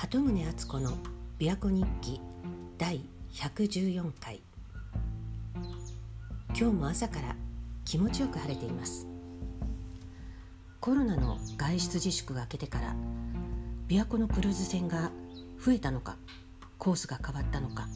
[0.00, 0.92] 鳩宗敦子の
[1.38, 2.22] 琵琶湖日記
[2.78, 4.40] 第114回。
[6.48, 7.36] 今日も朝から
[7.84, 9.06] 気持ちよく晴れています。
[10.80, 12.96] コロナの外出自粛が明けてから
[13.88, 15.10] 琵琶湖のクルーズ船が
[15.62, 16.16] 増えたのか
[16.78, 17.86] コースが変わったのか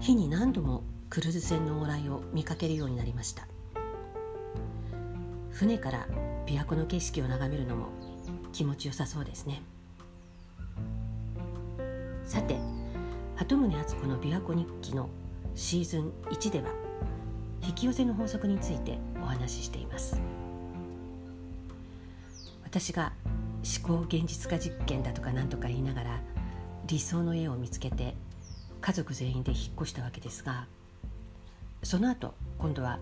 [0.00, 3.46] 日に何度もクルーズ船の往来を見かけるようになりました。
[5.52, 6.08] 船から
[6.46, 7.90] 琵琶湖の景色を眺めるのも
[8.50, 9.62] 気持ちよさそうですね。
[12.30, 12.60] さて
[13.34, 15.10] 鳩宗敦子の琵琶湖日記の
[15.56, 16.68] シーズン1では
[17.60, 20.20] 引き寄せの法則についてお話ししています。
[22.62, 23.12] 私が
[23.84, 26.20] 思考現実化実験だとか何とか言いながら
[26.86, 28.14] 理想の家を見つけて
[28.80, 30.68] 家族全員で引っ越したわけですが
[31.82, 33.00] その後今度は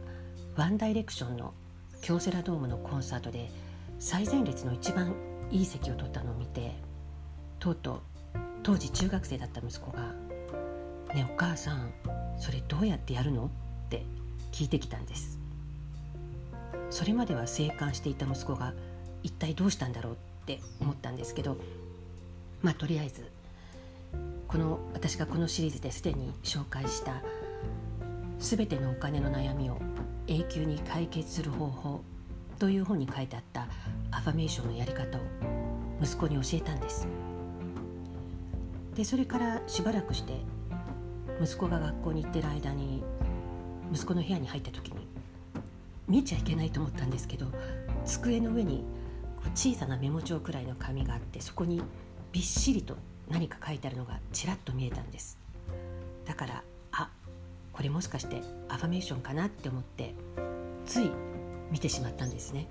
[0.57, 1.53] ワンダイレクションの
[2.01, 3.51] 京セラドームのコンサートで
[3.99, 5.15] 最前列の一番
[5.51, 6.75] いい席を取ったのを見て
[7.59, 8.18] とうとう
[8.69, 10.13] 当時中学生だった息子が
[11.17, 11.91] 「ねお母さん
[12.37, 13.47] それどうやってやるの?」
[13.87, 14.05] って
[14.53, 15.39] 聞いてきたんです
[16.91, 18.75] それまでは生還していた息子が
[19.23, 21.57] 一体どうしたんだろうって思ったんですけど
[22.61, 23.31] まあとりあえず
[24.49, 27.23] この私がこのシリーズですでに紹介した
[28.39, 29.79] 「すべてのお金の悩みを
[30.27, 32.03] 永久に解決する方法」
[32.61, 33.67] という本に書いてあった
[34.11, 35.23] アファメーションのやり方を
[36.03, 37.09] 息子に教えたんです。
[38.99, 40.33] でそれからしばらくして
[41.41, 43.05] 息子が学校に行ってる間に
[43.93, 45.07] 息子の部屋に入った時に
[46.09, 47.47] 見ちゃいけないと思ったんですけど
[48.05, 48.83] 机の上に
[49.55, 51.81] 小さなメモ帳くらいの紙があってそこに
[52.33, 52.97] びっしりと
[53.31, 55.39] 何か書いてあるのがちらっと見えたんです。
[56.27, 57.09] だからあ
[57.73, 60.17] これもしかしてアファメーションかなって思って
[60.87, 61.13] つい
[61.71, 62.67] 見てしまったんですね。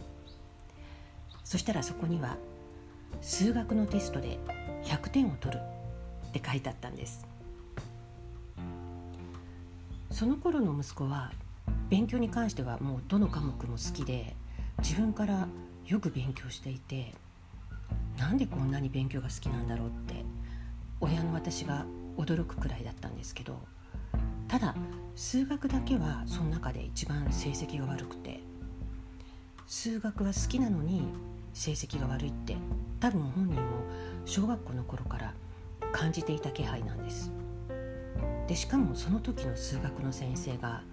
[1.46, 2.36] そしたらそこには
[3.22, 4.38] 数学のテストで
[4.84, 5.62] 100点を取る
[6.28, 7.26] って書いてあったんです。
[10.12, 11.32] その頃の息子は
[11.90, 14.36] 勉強に関してはもうどの科目も好きで
[14.80, 15.48] 自分から
[15.86, 17.14] よく勉強していて
[18.18, 20.26] なんでこんなに勉強が好きなんだろうって
[21.00, 21.86] 親の私が
[22.18, 23.60] 驚くくらいだったんですけど
[24.48, 24.76] ただ
[25.16, 28.40] 数学だけはその中で一番成績が悪くて
[29.68, 31.04] 数学は好きなのに
[31.54, 32.56] 成績が悪いって
[33.00, 33.62] 多分本人も
[34.26, 35.34] 小学校の頃から
[35.92, 37.32] 感じていた気配なんです。
[38.48, 40.84] でしかもその時の数学の先生が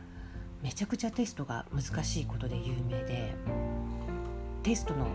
[0.63, 3.35] めちゃくちゃテストが難しいことで有名で
[4.63, 5.07] テストの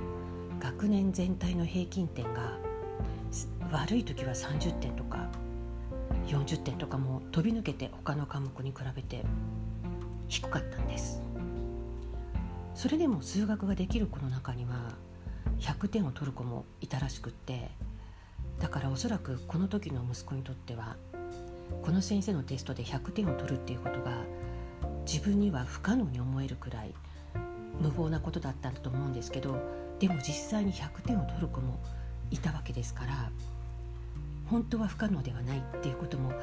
[0.60, 2.58] 学年全体の平均点が
[3.72, 5.28] 悪い時は30点とか
[6.28, 9.26] 40点とかも飛び抜けて他の科目に比べて
[10.28, 11.22] 低かったんです。
[12.76, 14.94] それでも数学ができる子の中には
[15.60, 17.72] 100点を取る子もいたらしくって
[18.60, 20.98] だからおそらくこの時の息子にとっては
[21.82, 24.12] この先生のテストで100点を取るっていうことが
[25.06, 26.94] 自分には不可能に思えるくらい
[27.80, 29.58] 無謀なことだったんだと思うんですけど
[30.00, 31.80] でも実際に100点を取る子も
[32.32, 33.32] いたわけですから
[34.48, 36.38] 本当は不可能ではないっていうことも分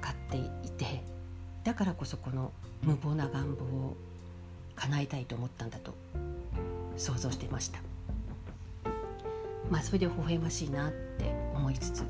[0.00, 1.02] かっていて
[1.64, 3.96] だからこそこの無謀な願望を
[4.76, 5.94] 叶えたいと思ったんだと
[6.96, 7.80] 想像してました。
[9.70, 12.04] まあそれで微笑ましいなって思いつつ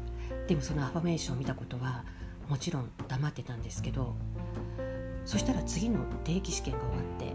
[0.46, 2.04] でもそのアファメーションを見たことは
[2.48, 4.14] もちろん黙ってたんですけど
[5.24, 7.34] そしたら次の定期試験が終わって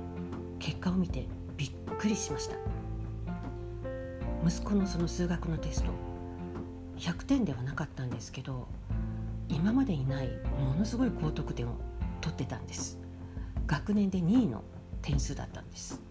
[0.59, 1.27] 結果を見て
[1.57, 2.55] びっくりしました。
[4.45, 5.89] 息子のその数学のテスト
[6.97, 8.67] 100点ではなかったんですけど
[9.49, 10.27] 今までにない
[10.59, 11.75] ものすごい高得点を
[12.21, 12.99] 取ってたんです。
[13.67, 14.63] 学年で2位の
[15.01, 16.01] 点数だったんです。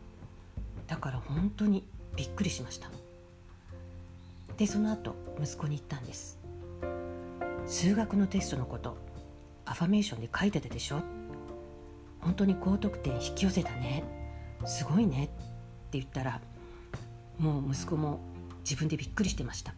[0.87, 1.84] だから本当に
[2.16, 2.88] びっくりしました。
[4.56, 6.38] でその後息子に言ったんです。
[7.66, 8.97] 数学のテストのこと
[9.65, 11.03] アファメーションで書いてたでしょ？
[12.20, 14.04] 本当に高得点引き寄せたね。
[14.64, 15.25] すごいね。
[15.25, 16.41] って言ったら
[17.38, 18.20] もう息子も
[18.61, 19.75] 自分でびっくりしてました。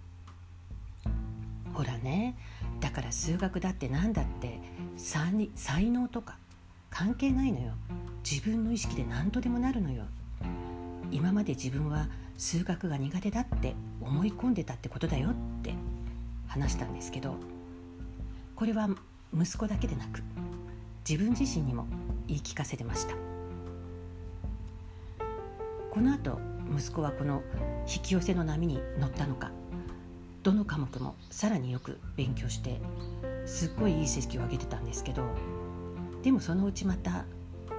[1.72, 2.36] ほらね
[2.80, 4.60] だから数学だって何だって
[4.96, 6.38] 才能とか
[6.90, 7.72] 関係ないのよ。
[8.28, 10.04] 自分の意識で何とでもなるのよ。
[11.10, 15.74] 今まで自分は数学が苦手だって思い込んでたってことだよって
[16.46, 17.36] 話したんですけど
[18.54, 18.88] これは
[19.34, 20.22] 息子だけでなく
[21.08, 21.86] 自分自身にも
[22.26, 23.14] 言い聞かせてました
[25.90, 26.38] この後
[26.76, 27.42] 息子はこの
[27.86, 29.50] 引き寄せの波に乗ったのか
[30.42, 32.80] どの科目もさらによく勉強して
[33.46, 35.24] すっごいいい成績を上げてたんですけど
[36.22, 37.24] でもそのうちまた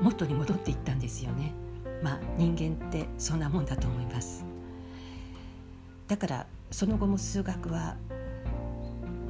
[0.01, 1.53] 元に戻っていったんですよね。
[2.01, 4.45] まあ人間ってそんなもんだと思います。
[6.07, 7.97] だからその後も数学は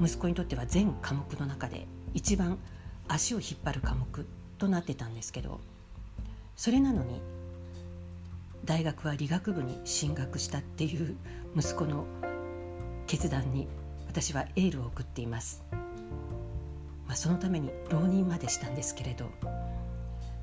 [0.01, 2.57] 息子にとっては全科目の中で一番
[3.07, 4.25] 足を引っ張る科目
[4.57, 5.59] となってたんですけど
[6.55, 7.21] それなのに
[8.65, 11.15] 大学は理学部に進学したっていう
[11.55, 12.05] 息子の
[13.07, 13.67] 決断に
[14.07, 15.63] 私はエールを送っています、
[17.07, 19.29] まあ、そのために浪人までしたんですけれど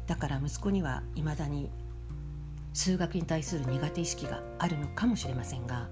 [0.07, 1.71] だから息子にはいまだに
[2.75, 5.89] 数学に対する苦手意識があるのかもしれませんが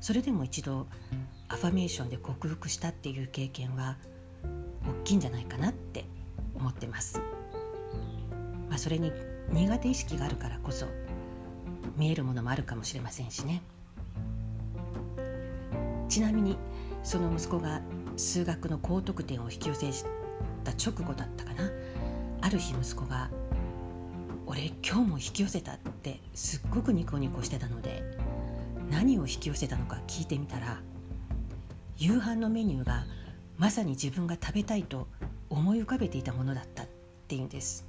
[0.00, 0.86] それでも一度
[1.48, 3.96] アファメーションで克服したっていう経験は
[5.02, 6.04] 大きいんじゃないかなって
[6.54, 7.22] 思ってます、
[8.68, 9.12] まあ、それに
[9.52, 10.86] 苦手意識があるからこそ
[11.96, 13.62] 見えるものもあるかもしれませんしね。
[16.08, 16.56] ちなみに
[17.02, 17.82] その息子が
[18.16, 20.04] 数学の高得点を引き寄せ
[20.64, 21.70] た直後だったかな。
[22.40, 23.30] ある日息子が
[24.46, 28.02] 「俺今日も引き寄せた」ってすっごくニコニコしてたので
[28.90, 30.80] 何を引き寄せたのか聞いてみたら
[31.98, 33.04] 夕飯のメニューが
[33.58, 35.06] まさに自分が食べたいと
[35.50, 36.86] 思い浮かべていたものだったっ
[37.28, 37.84] ていうんです、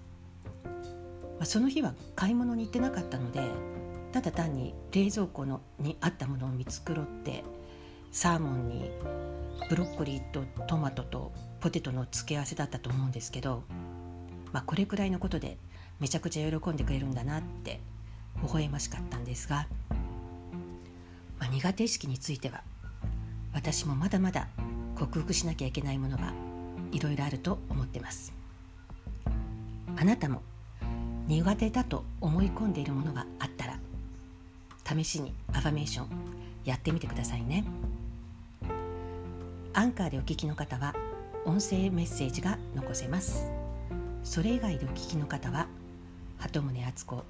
[0.66, 3.42] まあ、その日は買い物に行ってなかったので
[4.12, 7.46] ただ単に冷蔵庫のにあったものを見繕って
[8.12, 8.92] サーモンに
[9.70, 11.32] ブロッコリーとトマトと
[11.62, 13.64] ポテトの付け合わせだったと思うんですけど、
[14.52, 15.58] まあ、これくらいのことで
[16.02, 17.80] めちゃくちゃ喜んでくれるんだなって
[18.44, 19.68] 微笑ましかったんですが、
[21.40, 22.64] まあ、苦手意識については
[23.54, 24.48] 私もまだまだ
[24.96, 26.34] 克服しなきゃいけないものが
[26.92, 28.34] いろいろあると思ってます。
[29.98, 30.42] あなたも
[31.28, 33.80] 苦手だと思い込んでいるものがあったら
[34.84, 36.08] 試しにアファメーション
[36.66, 37.64] やってみてくださいね。
[39.74, 40.94] アンカーでお聞きの方は
[41.46, 43.50] 音声メッセージが残せます。
[44.24, 45.68] それ以外でお聞きの方は
[46.42, 47.24] 鳩宗敦子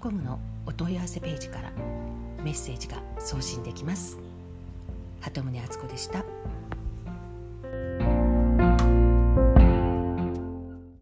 [0.00, 1.70] .com のお問い合わせページから
[2.42, 4.18] メッセージが送信できます
[5.20, 6.24] 鳩宗敦子でした。